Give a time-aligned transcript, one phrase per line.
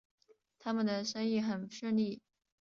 [0.57, 2.23] 他们的生意很顺利